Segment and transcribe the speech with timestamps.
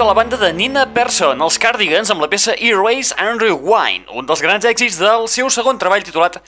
[0.00, 4.24] de la banda de Nina Persson, els Cardigans, amb la peça Erase and Rewind, un
[4.24, 6.38] dels grans èxits del seu segon treball titulat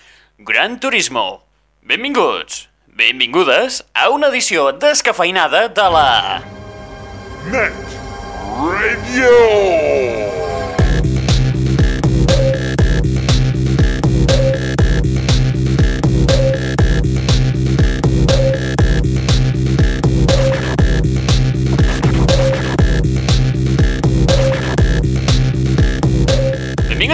[0.40, 1.42] Gran Turismo.
[1.84, 6.08] Benvinguts, benvingudes a una edició descafeinada de la...
[7.52, 7.76] Net
[8.56, 9.36] Radio!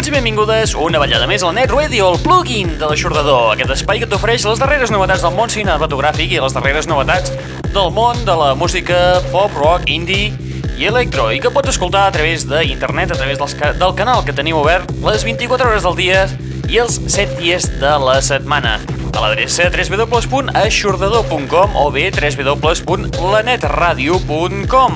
[0.09, 4.07] I benvingudes una ballada més al Net Radio, el plugin de l'aixordador, aquest espai que
[4.09, 7.29] t'ofereix les darreres novetats del món cinematogràfic i les darreres novetats
[7.75, 10.32] del món de la música pop, rock, indie
[10.81, 14.32] i electro, i que pots escoltar a través d'internet, a través dels, del canal que
[14.32, 16.25] tenim obert les 24 hores del dia
[16.73, 18.81] i els 7 dies de la setmana.
[19.12, 24.93] A l'adreça www.aixordador.com o bé www.lanetradio.com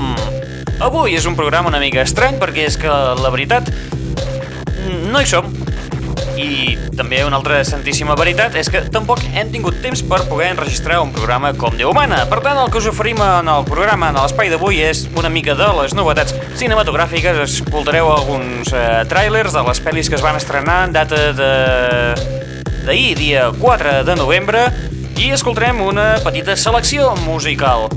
[0.81, 3.69] Avui és un programa una mica estrany perquè és que la veritat
[5.13, 5.49] no hi som.
[6.41, 11.03] I també una altra santíssima veritat és que tampoc hem tingut temps per poder enregistrar
[11.05, 12.23] un programa com Déu mana.
[12.31, 15.55] Per tant, el que us oferim en el programa, en l'espai d'avui, és una mica
[15.59, 17.43] de les novetats cinematogràfiques.
[17.45, 21.53] Escoltareu alguns eh, tràilers de les pel·lis que es van estrenar en data de
[22.83, 24.65] d'ahir, dia 4 de novembre,
[25.21, 27.91] i escoltarem una petita selecció musical.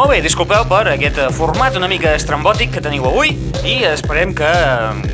[0.00, 3.34] Molt bé, disculpeu per aquest format una mica estrambòtic que teniu avui
[3.68, 4.48] i esperem que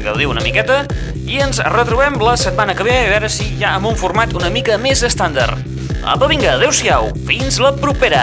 [0.04, 0.76] gaudiu una miqueta
[1.26, 4.52] i ens retrobem la setmana que ve a veure si ja amb un format una
[4.54, 5.58] mica més estàndard.
[6.06, 8.22] Apa, vinga, adeu-siau, fins la propera!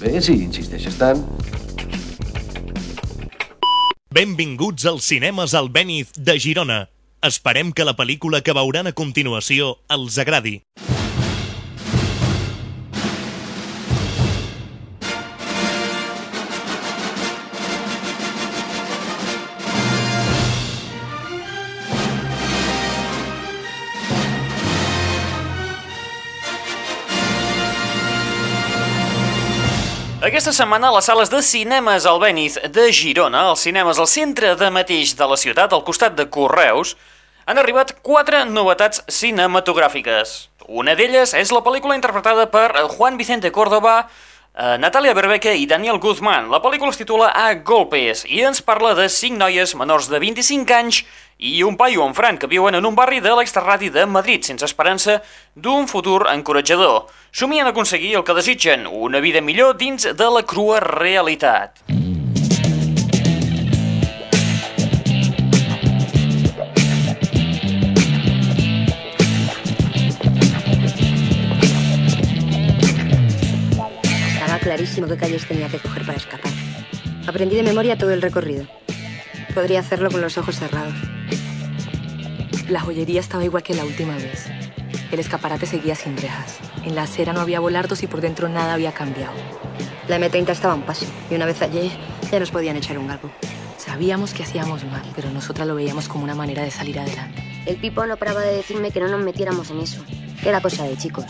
[0.00, 1.22] Bé, si insisteixes tant.
[4.16, 6.86] Benvinguts als cinemes Albéniz de Girona.
[7.26, 10.60] Esperem que la pel·lícula que veuran a continuació els agradi.
[30.36, 34.66] Aquesta setmana a les sales de cinemes Albéniz de Girona, els cinemes al centre de
[34.68, 36.90] mateix de la ciutat, al costat de Correus,
[37.48, 40.34] han arribat quatre novetats cinematogràfiques.
[40.68, 44.10] Una d'elles és la pel·lícula interpretada per Juan Vicente Córdoba,
[44.52, 46.50] eh, Natalia Berbeque i Daniel Guzmán.
[46.52, 50.76] La pel·lícula es titula A Golpes i ens parla de cinc noies menors de 25
[50.82, 51.00] anys
[51.38, 54.64] i un paio en Fran que viuen en un barri de l'exterradi de Madrid sense
[54.64, 55.20] esperança
[55.54, 57.06] d'un futur encoratjador.
[57.30, 61.76] Somien aconseguir el que desitgen, una vida millor dins de la crua realitat.
[74.32, 76.52] Estaba clarísimo que calles tenía que coger para escapar.
[77.26, 78.66] Aprendí de memoria todo el recorrido.
[79.54, 80.94] Podría hacerlo con los ojos cerrados.
[82.68, 84.48] La joyería estaba igual que la última vez.
[85.12, 86.58] El escaparate seguía sin rejas.
[86.82, 89.34] En la acera no había volardos y por dentro nada había cambiado.
[90.08, 91.92] La M30 estaba a un paso y una vez allí
[92.28, 93.30] ya nos podían echar un galgo.
[93.76, 97.40] Sabíamos que hacíamos mal, pero nosotras lo veíamos como una manera de salir adelante.
[97.66, 100.04] El Pipo no paraba de decirme que no nos metiéramos en eso,
[100.42, 101.24] que era cosa de chicos.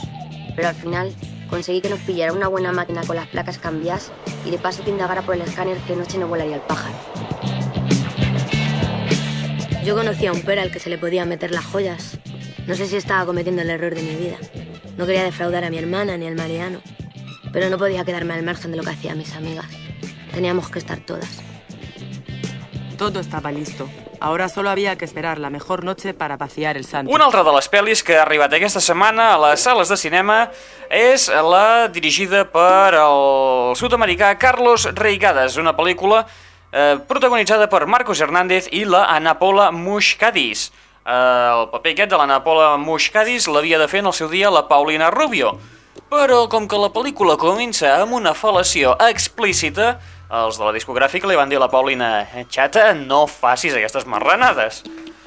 [0.54, 1.12] Pero al final
[1.50, 4.10] conseguí que nos pillara una buena máquina con las placas cambiadas
[4.46, 6.96] y de paso que indagara por el escáner que noche no volaría el pájaro.
[9.86, 12.18] Yo conocía a un pera al que se le podían meter las joyas.
[12.66, 14.36] No sé si estaba cometiendo el error de mi vida.
[14.96, 16.80] No quería defraudar a mi hermana ni al Mariano.
[17.52, 19.66] Pero no podía quedarme al margen de lo que hacían mis amigas.
[20.34, 21.40] Teníamos que estar todas.
[22.98, 23.88] Todo estaba listo.
[24.18, 27.12] Ahora solo había que esperar la mejor noche para vaciar el santo.
[27.12, 30.48] Una altra de les pel·lis que ha arribat aquesta setmana a les sales de cinema
[30.90, 36.24] és la dirigida per el sud-americà Carlos Reigades, una pel·lícula
[36.76, 40.68] eh, protagonitzada per Marcos Hernández i la Ana Paula Mushkadis.
[41.06, 44.52] Eh, el paper aquest de l'Ana Paula Mushkadis l'havia de fer en el seu dia
[44.52, 45.56] la Paulina Rubio.
[46.12, 49.96] Però com que la pel·lícula comença amb una fal·lació explícita,
[50.30, 54.84] els de la discogràfica li van dir a la Paulina «Xata, no facis aquestes marranades».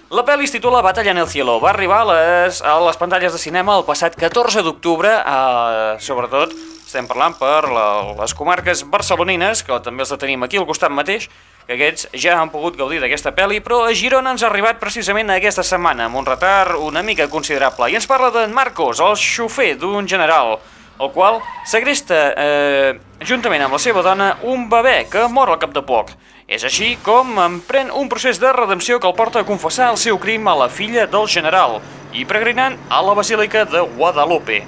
[0.09, 1.59] La pel·li es titula Batalla en el cielo.
[1.61, 6.55] Va arribar a les, a les pantalles de cinema el passat 14 d'octubre, eh, sobretot
[6.89, 7.86] estem parlant per la,
[8.17, 11.27] les comarques barcelonines, que també els tenim aquí al costat mateix,
[11.67, 15.29] que aquests ja han pogut gaudir d'aquesta pel·li, però a Girona ens ha arribat precisament
[15.29, 17.91] aquesta setmana, amb un retard una mica considerable.
[17.91, 20.55] I ens parla d'en Marcos, el xofer d'un general,
[20.98, 21.38] el qual
[21.69, 26.15] segresta, eh, juntament amb la seva dona, un bebè que mor al cap de poc.
[26.50, 30.17] És així com emprèn un procés de redempció que el porta a confessar el seu
[30.17, 31.77] crim a la filla del general
[32.17, 34.63] i peregrinant a la Basílica de Guadalupe.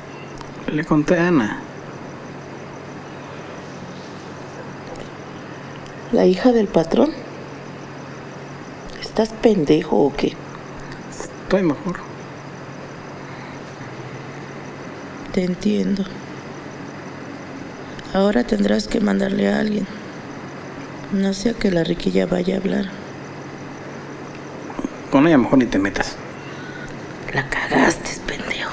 [0.70, 1.71] Le conté a
[6.12, 7.12] ¿La hija del patrón?
[9.02, 10.34] ¿Estás pendejo o qué?
[11.10, 12.00] Estoy mejor.
[15.32, 16.04] Te entiendo.
[18.14, 19.88] Ahora tendrás que mandarle a alguien.
[21.14, 22.86] No sea que la riquilla vaya a hablar.
[25.12, 26.18] Con ella mejor ni te metas.
[27.34, 28.72] La cagaste, pendejo.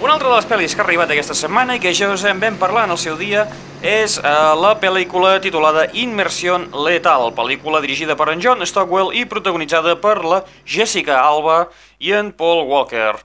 [0.00, 2.40] Una altra de les pel·lis que ha arribat aquesta setmana i que ja us en
[2.40, 3.46] vam parlar en el seu dia
[3.82, 9.96] és eh, la pel·lícula titulada Immersion Letal, pel·lícula dirigida per en John Stockwell i protagonitzada
[10.00, 11.66] per la Jessica Alba
[11.98, 13.16] i en Paul Walker.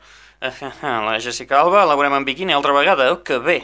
[0.81, 3.57] La Jessica Alba la veurem en biquini altra vegada, oh, que bé.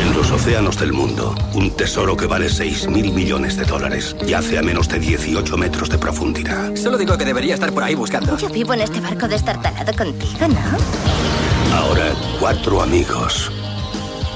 [0.00, 4.58] En los océanos del mundo, un tesoro que vale 6 mil millones de dólares yace
[4.58, 6.74] a menos de 18 metros de profundidad.
[6.74, 8.36] Solo digo que debería estar por ahí buscando.
[8.38, 11.45] Yo vivo en este barco destartalado contigo, ¿no?
[11.76, 13.50] Ahora, cuatro amigos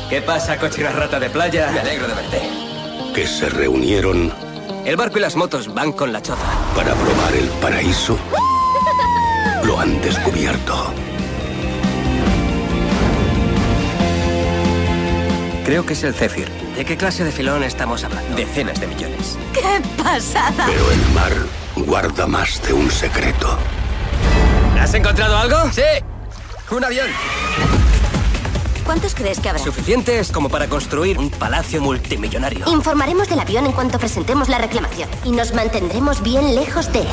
[0.09, 1.71] ¿Qué pasa, cochina rata de playa?
[1.73, 2.41] Me alegro de verte.
[3.15, 4.33] que se reunieron
[4.85, 6.43] El barco y las motos van con la choza.
[6.75, 8.19] para probar el paraíso
[9.63, 10.93] lo han descubierto.
[15.67, 16.49] Creo que es el Zephyr.
[16.75, 18.35] ¿De qué clase de filón estamos hablando?
[18.35, 19.39] Decenas de millones.
[19.53, 20.65] ¡Qué pasada!
[20.67, 21.33] Pero el mar
[21.87, 23.59] guarda más de un secreto.
[24.81, 25.71] ¿Has encontrado algo?
[25.73, 25.83] Sí.
[26.71, 27.09] Un avión.
[28.85, 29.63] ¿Cuántos crees que habrá?
[29.63, 32.65] Suficientes como para construir un palacio multimillonario.
[32.69, 37.09] Informaremos del avión en cuanto presentemos la reclamación y nos mantendremos bien lejos de él.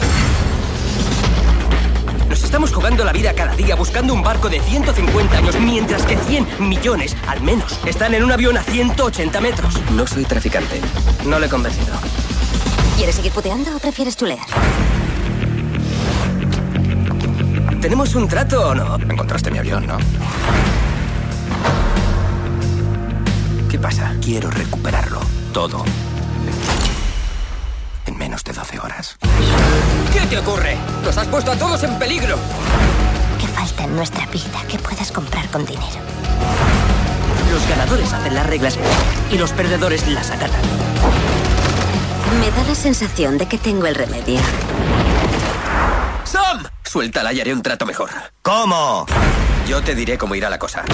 [2.30, 6.18] Nos estamos jugando la vida cada día buscando un barco de 150 años, mientras que
[6.18, 9.82] 100 millones, al menos, están en un avión a 180 metros.
[9.92, 10.80] No soy traficante.
[11.26, 11.96] No le he convencido.
[12.96, 14.46] ¿Quieres seguir puteando o prefieres chulear?
[17.88, 18.96] ¿Tenemos un trato o no?
[18.98, 19.98] Encontraste mi avión, ¿no?
[23.70, 24.14] ¿Qué pasa?
[24.22, 25.22] Quiero recuperarlo.
[25.54, 25.86] Todo.
[28.06, 29.18] En menos de 12 horas.
[30.12, 30.76] ¿Qué te ocurre?
[31.06, 32.36] ¡Los has puesto a todos en peligro!
[33.40, 35.86] ¿Qué falta en nuestra vida que puedas comprar con dinero?
[37.54, 38.78] Los ganadores hacen las reglas
[39.32, 40.60] y los perdedores las acatan.
[42.42, 44.42] Me da la sensación de que tengo el remedio.
[46.26, 46.68] ¡Sam!
[46.88, 48.10] Suéltala y haré un trato mejor.
[48.42, 49.06] ¿Cómo?
[49.68, 50.86] Yo te diré cómo irá la cosa.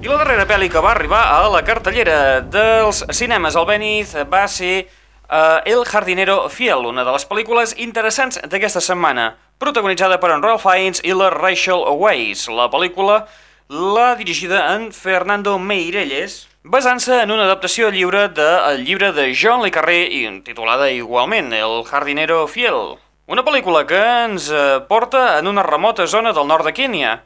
[0.00, 4.46] I la darrera pel·li que va arribar a la cartellera dels cinemes al Benith va
[4.46, 4.86] ser
[5.26, 10.62] uh, El jardinero fiel, una de les pel·lícules interessants d'aquesta setmana, protagonitzada per en Ralph
[10.66, 12.48] Fiennes i la Rachel Weisz.
[12.52, 13.24] La pel·lícula
[13.68, 19.72] la dirigida en Fernando Meirelles, basant-se en una adaptació lliure del llibre de John Le
[19.74, 22.98] Carré i titulada igualment El jardinero fiel.
[23.26, 27.16] Una pel·lícula que ens eh, porta en una remota zona del nord de Kènia,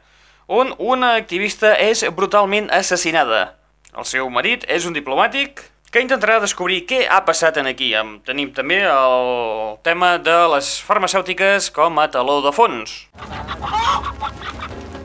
[0.47, 3.57] on una activista és brutalment assassinada.
[3.93, 7.93] El seu marit és un diplomàtic que intentarà descobrir què ha passat en aquí.
[7.93, 13.07] Em- Tenim també el tema de les farmacèutiques com a taló de fons.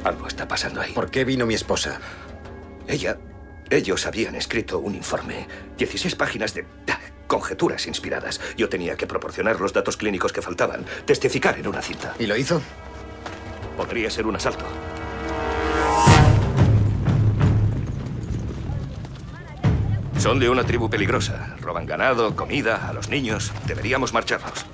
[0.04, 0.92] Algo está pasando ahí.
[0.92, 2.00] ¿Por qué vino mi esposa?
[2.86, 3.16] Ella.
[3.68, 5.48] Ellos habían escrito un informe.
[5.76, 6.64] 16 páginas de
[7.26, 8.40] conjeturas inspiradas.
[8.56, 12.14] Yo tenía que proporcionar los datos clínicos que faltaban, testificar en una cinta.
[12.20, 12.62] ¿Y lo hizo?
[13.76, 14.64] Podría ser un asalto.
[20.26, 21.54] Son de una tribu peligrosa.
[21.60, 23.52] Roban ganado, comida, a los niños.
[23.64, 24.66] Deberíamos marcharnos.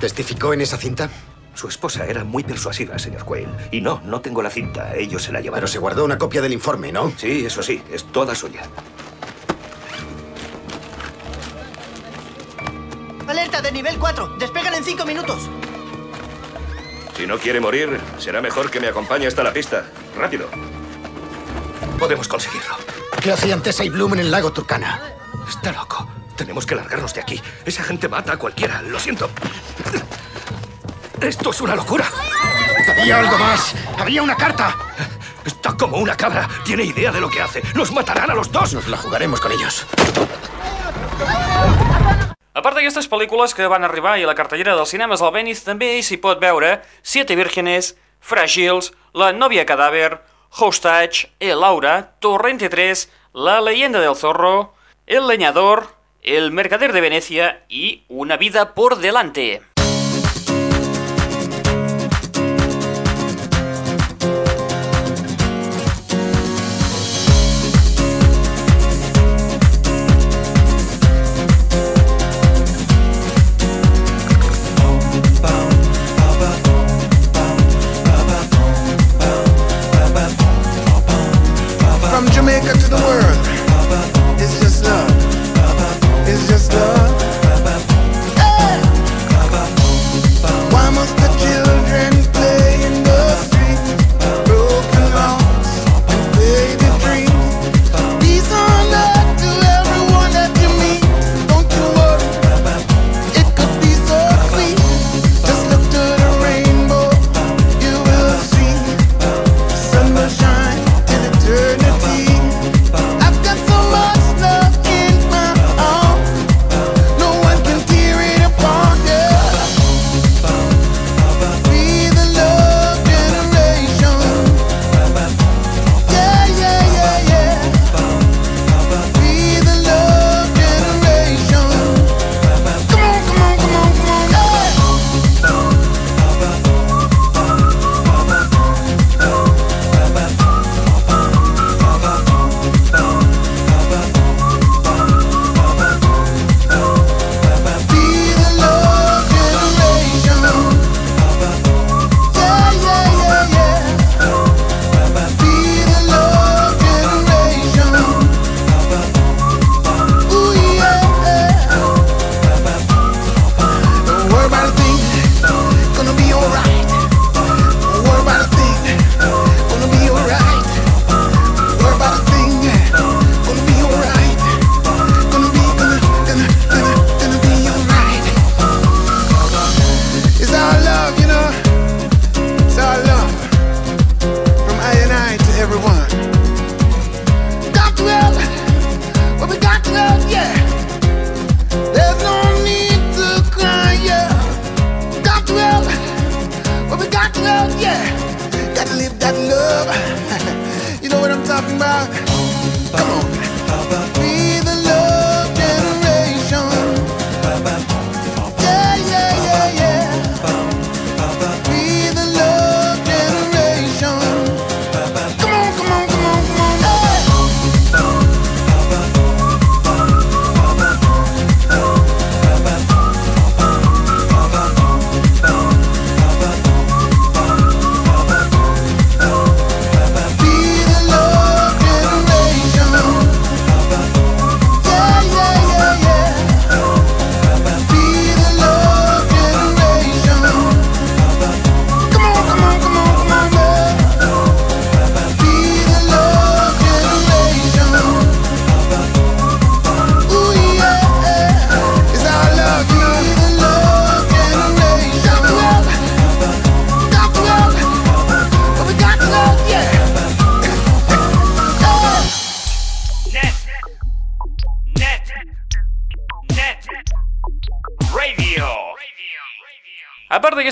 [0.00, 1.08] ¿Testificó en esa cinta?
[1.54, 3.52] Su esposa era muy persuasiva, señor Quayle.
[3.70, 4.96] Y no, no tengo la cinta.
[4.96, 5.60] Ellos se la llevaron.
[5.60, 7.12] Pero se guardó una copia del informe, ¿no?
[7.16, 7.80] Sí, eso sí.
[7.92, 8.62] Es toda suya.
[13.28, 14.36] Alerta de nivel 4.
[14.36, 15.48] Despegan en 5 minutos.
[17.16, 19.84] Si no quiere morir, será mejor que me acompañe hasta la pista.
[20.18, 20.48] Rápido.
[21.98, 22.76] Podemos conseguirlo.
[23.22, 25.00] ¿Qué hacían Tessa y Bloom en el lago Turkana?
[25.48, 26.08] Está loco.
[26.36, 27.40] Tenemos que largarnos de aquí.
[27.64, 28.82] Esa gente mata a cualquiera.
[28.82, 29.30] Lo siento.
[31.20, 32.04] Esto es una locura.
[32.90, 33.74] Había algo más.
[33.98, 34.76] Había una carta.
[35.44, 36.48] Está como una cabra.
[36.64, 37.62] Tiene idea de lo que hace.
[37.74, 38.74] Nos matarán a los dos.
[38.74, 39.86] Nos la jugaremos con ellos.
[42.56, 45.66] A part d'aquestes pel·lícules que van arribar i a la cartellera dels cinemes al Venice
[45.66, 47.90] també s'hi pot veure Siete Vírgenes,
[48.24, 50.22] Fràgils, La novia cadàver,
[50.58, 54.72] Hostage, El Laura, Torrente 3, La leyenda del zorro,
[55.06, 55.88] El leñador,
[56.22, 59.62] El mercader de Venecia y Una vida por delante.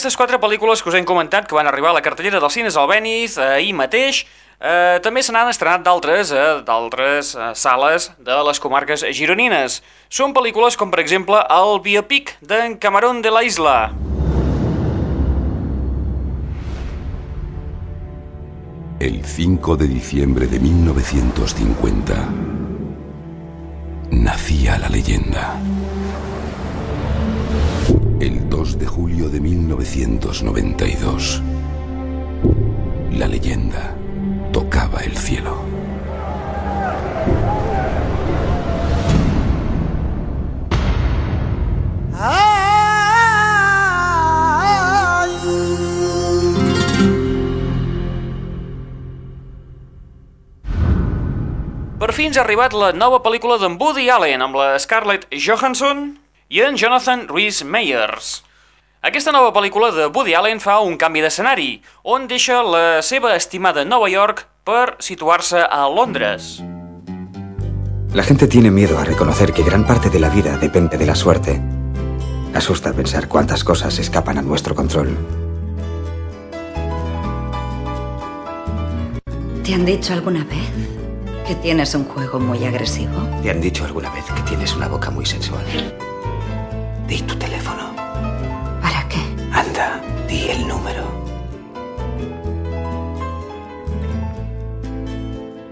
[0.04, 2.76] D'aquestes quatre pel·lícules que us hem comentat que van arribar a la cartellera dels cines
[2.76, 4.18] al Venice eh, ahir mateix,
[4.60, 9.78] eh, també se n'han estrenat d'altres eh, d'altres eh, sales de les comarques gironines.
[10.12, 13.78] Són pel·lícules com, per exemple, el biopic d'en Camarón de la Isla.
[19.00, 22.20] El 5 de diciembre de 1950
[24.20, 25.56] nacía la leyenda.
[28.64, 31.42] El 2 de julio de 1992
[33.12, 33.94] la leyenda
[34.52, 35.54] tocaba el cielo.
[52.00, 56.16] Per fi ens ha arribat la nova pel·lícula d'en Woody Allen amb la Scarlett Johansson
[56.48, 58.40] i en Jonathan Rhys Meyers.
[59.04, 63.82] Aquesta nova pel·lícula de Woody Allen fa un canvi d'escenari, on deixa la seva estimada
[63.84, 66.62] Nova York per situar-se a Londres.
[68.14, 71.14] La gente tiene miedo a reconocer que gran parte de la vida depende de la
[71.14, 71.60] suerte.
[72.54, 75.14] Asusta pensar cuántas cosas escapan a nuestro control.
[79.64, 80.70] ¿Te han dicho alguna vez
[81.46, 83.28] que tienes un juego muy agresivo?
[83.42, 85.66] ¿Te han dicho alguna vez que tienes una boca muy sensual?
[87.06, 87.83] Di tu teléfono.
[89.74, 91.02] Anda, di el número.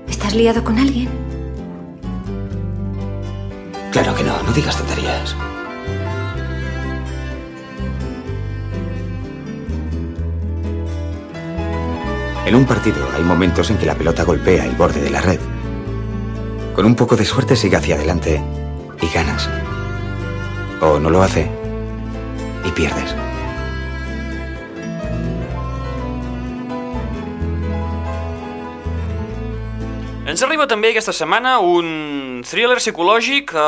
[0.08, 1.08] ¿Estás liado con alguien?
[3.92, 5.36] Claro que no, no digas tonterías.
[12.44, 15.38] En un partido hay momentos en que la pelota golpea el borde de la red.
[16.74, 18.42] Con un poco de suerte sigue hacia adelante
[19.00, 19.48] y ganas.
[20.80, 21.48] O no lo hace
[22.64, 23.14] y pierdes.
[30.42, 33.60] Arriba també aquesta setmana un thriller psicològic eh,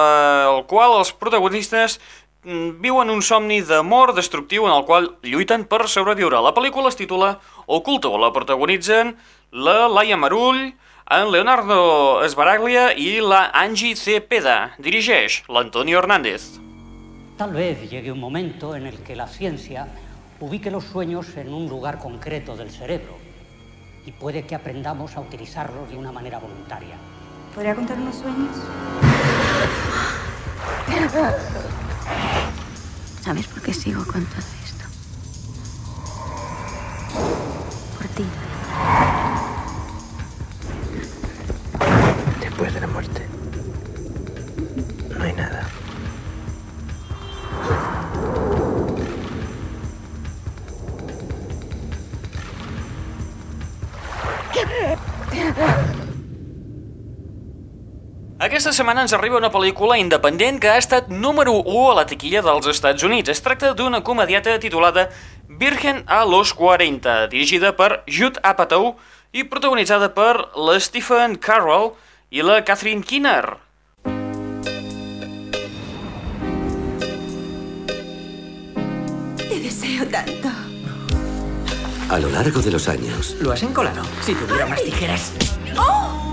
[0.51, 2.01] el qual els protagonistes
[2.43, 6.41] mm, viuen un somni d'amor destructiu en el qual lluiten per sobreviure.
[6.43, 9.15] La pel·lícula es titula Oculto, la protagonitzen
[9.53, 10.73] la Laia Marull,
[11.15, 14.75] en Leonardo Esbaraglia i la Angie Cepeda.
[14.83, 16.57] Dirigeix l'Antonio Hernández.
[17.39, 19.87] Tal vez llegue un momento en el que la ciencia
[20.41, 23.23] ubique los sueños en un lugar concreto del cerebro
[24.07, 26.97] y puede que aprendamos a utilizarlos de una manera voluntaria.
[27.55, 28.57] ¿Podría contar unos sueños?
[33.23, 34.85] ¿Sabes por qué sigo con todo esto?
[37.99, 38.25] Por ti.
[58.65, 62.41] Aquesta setmana ens arriba una pel·lícula independent que ha estat número 1 a la taquilla
[62.41, 63.29] dels Estats Units.
[63.29, 65.11] Es tracta d'una comediata titulada
[65.61, 68.95] Virgen a los 40, dirigida per Judd Apatow
[69.37, 71.93] i protagonitzada per la Stephen Carroll
[72.33, 73.59] i la Catherine Keener.
[79.45, 80.49] Te deseo tanto.
[82.09, 84.03] A lo largo de los años, ¿Lo has encolado?
[84.23, 85.35] Si tuviera unas tijeras.
[85.77, 86.24] ¡Oh!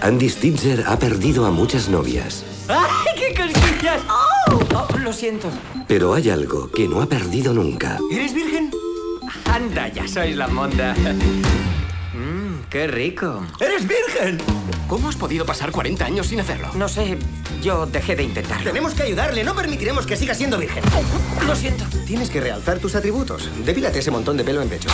[0.00, 2.44] Andy Stitzer ha perdido a muchas novias.
[2.68, 4.02] ¡Ay, qué cosquillas!
[4.08, 4.58] ¡Oh!
[4.74, 5.48] Oh, lo siento.
[5.88, 7.98] Pero hay algo que no ha perdido nunca.
[8.10, 8.70] ¿Eres virgen?
[9.52, 10.94] Anda, ya sois la monda.
[12.14, 13.42] Mmm, qué rico.
[13.60, 14.38] ¡Eres virgen!
[14.88, 16.68] ¿Cómo has podido pasar 40 años sin hacerlo?
[16.74, 17.16] No sé,
[17.62, 18.64] yo dejé de intentarlo.
[18.64, 20.84] Tenemos que ayudarle, no permitiremos que siga siendo virgen.
[21.46, 21.84] Lo siento.
[22.06, 23.48] Tienes que realzar tus atributos.
[23.64, 24.90] Depílate ese montón de pelo en pecho.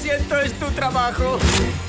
[0.00, 1.38] Siento, es tu trabajo.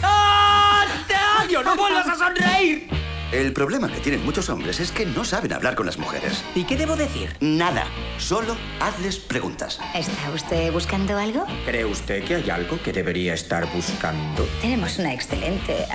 [0.04, 1.64] ¡Ah, te odio!
[1.64, 2.90] ¡No vuelvas a sonreír!
[3.32, 6.44] El problema que tienen muchos hombres es que no saben hablar con las mujeres.
[6.54, 7.34] ¿Y qué debo decir?
[7.40, 7.86] Nada.
[8.18, 9.80] Solo hazles preguntas.
[9.96, 11.46] ¿Está usted buscando algo?
[11.66, 14.46] ¿Cree usted que hay algo que debería estar buscando?
[14.62, 15.88] Tenemos una excelente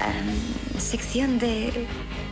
[0.79, 1.87] sección de...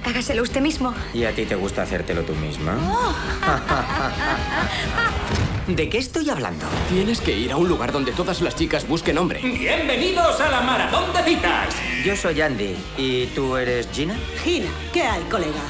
[0.07, 0.94] Hágaselo usted mismo.
[1.12, 2.75] ¿Y a ti te gusta hacértelo tú misma?
[5.66, 6.66] ¿De qué estoy hablando?
[6.90, 9.40] Tienes que ir a un lugar donde todas las chicas busquen hombre.
[9.40, 11.74] ¡Bienvenidos a la maratón de citas!
[12.05, 12.77] Yo soy Andy.
[12.98, 14.14] ¿Y tú eres Gina?
[14.42, 15.62] Gina, ¿qué hay, colega?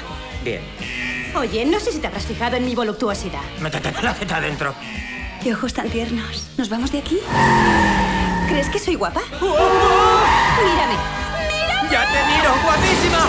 [0.42, 0.62] Bien.
[1.37, 3.42] Oye, no sé si te habrás fijado en mi voluptuosidad.
[3.61, 4.74] Métete la zeta adentro.
[5.40, 6.48] Qué ojos tan tiernos.
[6.57, 7.20] ¿Nos vamos de aquí?
[8.48, 9.20] ¿Crees que soy guapa?
[9.40, 10.94] Mírame.
[11.88, 13.28] ¡Ya te miro, guapísima!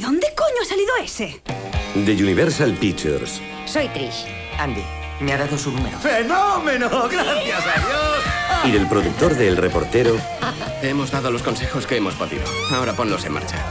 [0.00, 1.42] ¿De dónde coño ha salido ese?
[1.94, 3.42] de Universal Pictures.
[3.66, 4.24] Soy Trish.
[4.58, 4.82] Andy,
[5.20, 5.98] me ha dado su número.
[5.98, 6.88] ¡Fenómeno!
[7.06, 8.64] ¡Gracias a Dios!
[8.64, 10.16] Y del productor de El Reportero,
[10.82, 12.44] Hemos dado los consejos que hemos podido.
[12.72, 13.62] Ahora ponlos en marcha.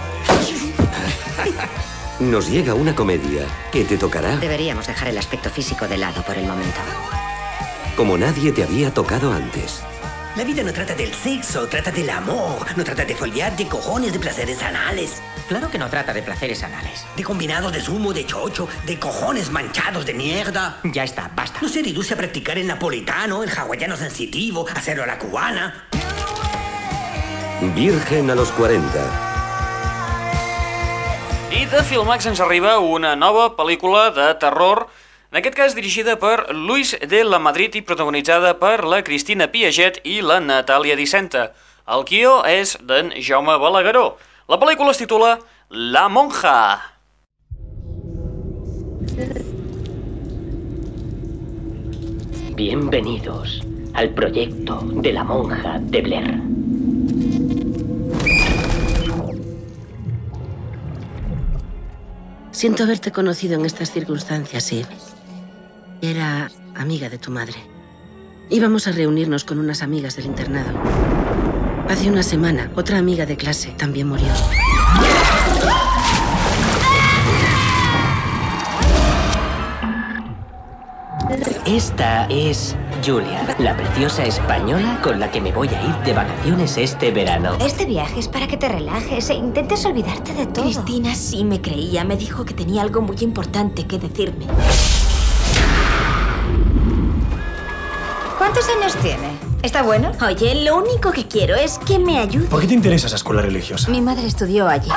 [2.20, 6.38] nos llega una comedia que te tocará Deberíamos dejar el aspecto físico de lado por
[6.38, 6.80] el momento.
[7.98, 9.82] como nadie te había tocado antes.
[10.39, 12.65] La vida no trata del sexo, trata del amor.
[12.78, 15.21] No trata de foliar, de cojones, de placeres anales.
[15.49, 17.06] Claro que no trata de placeres anales.
[17.17, 20.80] De combinados de zumo, de chocho, de cojones manchados de mierda.
[20.86, 21.60] Ya está, basta.
[21.62, 25.89] No se reduce a practicar el napolitano, el hawaiano sensitivo, hacerlo a la cubana.
[27.75, 28.88] Virgen a los 40.
[31.52, 34.88] I de Filmax ens arriba una nova pel·lícula de terror,
[35.32, 40.00] en aquest cas dirigida per Luis de la Madrid i protagonitzada per la Cristina Piaget
[40.04, 41.52] i la Natàlia Dicenta.
[41.86, 44.18] El guió és d'en Jaume Balagueró.
[44.50, 45.38] La pel·lícula es titula
[45.70, 46.82] La monja.
[52.58, 53.62] Bienvenidos
[53.94, 56.42] al proyecto de la monja de Blair.
[62.52, 65.19] Siento haberte conocido en estas circunstancias, Eve.
[66.02, 67.56] Era amiga de tu madre.
[68.50, 70.72] Íbamos a reunirnos con unas amigas del internado.
[71.90, 74.28] Hace una semana, otra amiga de clase también murió.
[81.66, 86.78] Esta es Julia, la preciosa española con la que me voy a ir de vacaciones
[86.78, 87.58] este verano.
[87.60, 90.64] Este viaje es para que te relajes e intentes olvidarte de todo.
[90.64, 92.06] Cristina sí me creía.
[92.06, 94.46] Me dijo que tenía algo muy importante que decirme.
[98.39, 99.38] ¿Cuántos años tiene?
[99.63, 100.13] ¿Está bueno?
[100.25, 102.47] Oye, lo único que quiero es que me ayude.
[102.47, 103.91] ¿Por qué te interesa esa escuela religiosa?
[103.91, 104.89] Mi madre estudió allí.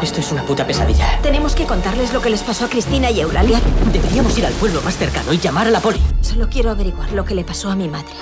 [0.00, 1.18] Esto es una puta pesadilla.
[1.22, 3.60] Tenemos que contarles lo que les pasó a Cristina y Eulalia.
[3.92, 6.00] Deberíamos ir al pueblo más cercano y llamar a la poli.
[6.20, 8.14] Solo quiero averiguar lo que le pasó a mi madre.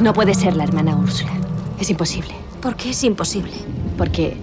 [0.00, 1.32] No puede ser la hermana Úrsula.
[1.78, 2.34] Es imposible.
[2.60, 3.54] ¿Por qué es imposible?
[3.96, 4.36] Porque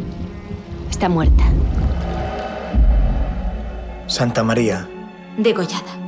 [0.90, 1.44] está muerta.
[4.08, 4.88] Santa María.
[5.38, 6.03] Degollada.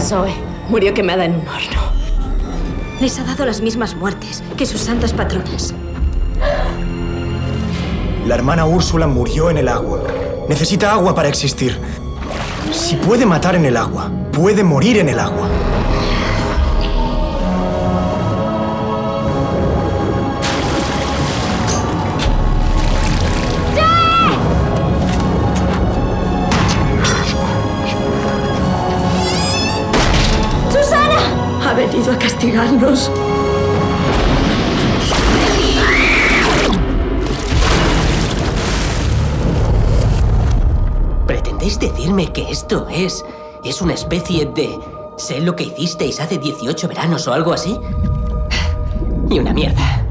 [0.00, 0.32] Zoe
[0.68, 1.92] murió quemada en un horno.
[3.00, 5.74] Les ha dado las mismas muertes que sus santas patronas.
[8.26, 10.02] La hermana Úrsula murió en el agua.
[10.48, 11.78] Necesita agua para existir.
[12.72, 15.48] Si puede matar en el agua, puede morir en el agua.
[41.26, 43.24] ¿Pretendéis decirme que esto es...
[43.64, 44.76] es una especie de...
[45.16, 47.78] sé lo que hicisteis hace 18 veranos o algo así?
[49.28, 50.02] Ni una mierda.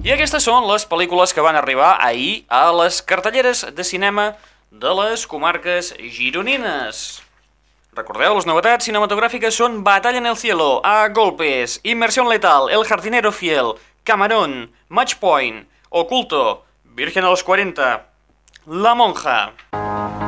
[0.00, 4.30] I aquestes són les pel·lícules que van arribar ahir a les cartelleres de cinema
[4.70, 7.27] de les comarques gironines.
[7.98, 13.32] Recordeu, les novetats cinematogràfiques són Batalla en el cielo, A golpes, Inmersión letal, El jardinero
[13.32, 16.62] fiel, Camarón, Match Point, Oculto,
[16.94, 18.06] Virgen a los 40,
[18.66, 20.27] La monja.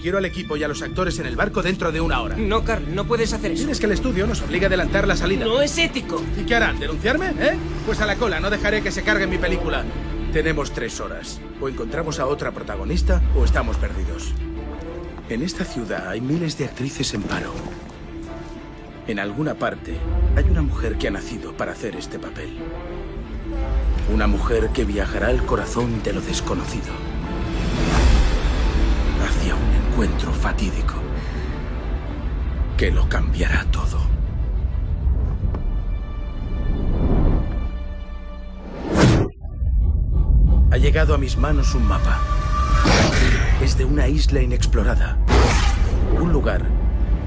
[0.00, 2.36] Quiero al equipo y a los actores en el barco dentro de una hora.
[2.36, 3.60] No, Carl, no puedes hacer eso.
[3.60, 5.44] Tienes que el estudio nos obliga a adelantar la salida.
[5.44, 6.22] No es ético.
[6.40, 6.80] ¿Y qué harán?
[6.80, 7.34] ¿Denunciarme?
[7.38, 7.58] ¿Eh?
[7.84, 9.84] Pues a la cola, no dejaré que se cargue mi película.
[10.32, 11.38] Tenemos tres horas.
[11.60, 14.32] O encontramos a otra protagonista o estamos perdidos.
[15.28, 17.52] En esta ciudad hay miles de actrices en paro.
[19.06, 19.98] En alguna parte
[20.34, 22.56] hay una mujer que ha nacido para hacer este papel.
[24.14, 27.09] Una mujer que viajará al corazón de lo desconocido.
[30.00, 30.94] Encuentro fatídico.
[32.78, 34.00] Que lo cambiará todo.
[40.70, 42.18] Ha llegado a mis manos un mapa.
[43.62, 45.18] Es de una isla inexplorada.
[46.18, 46.62] Un lugar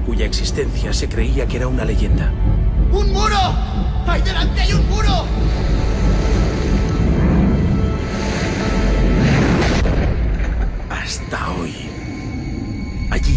[0.04, 2.32] cuya existencia se creía que era una leyenda.
[2.90, 3.38] ¡Un muro!
[4.04, 5.26] ¡Ahí delante hay un muro!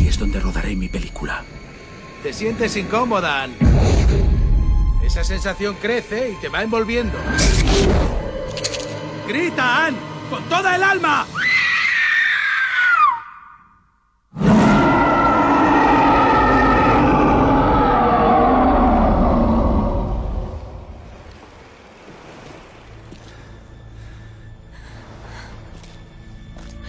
[0.07, 1.43] Es donde rodaré mi película.
[2.23, 3.53] ¿Te sientes incómoda, Ann?
[5.03, 7.17] Esa sensación crece y te va envolviendo.
[9.27, 9.97] ¡Grita, Ann!
[10.29, 11.27] ¡Con toda el alma!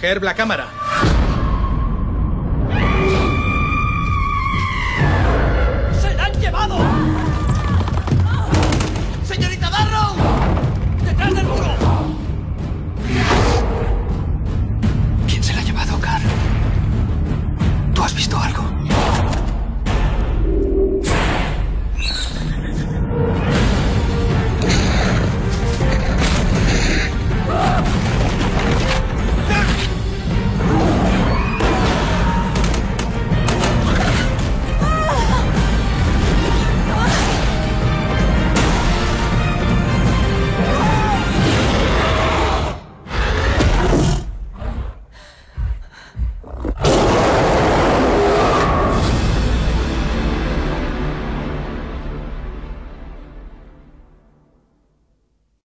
[0.00, 0.77] Herb, la cámara.